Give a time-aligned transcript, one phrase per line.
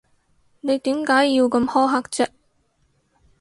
[0.61, 2.27] 你點解要咁苛刻啫？